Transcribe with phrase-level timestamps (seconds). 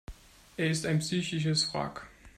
[0.57, 2.07] Er ist ein psychisches Wrack.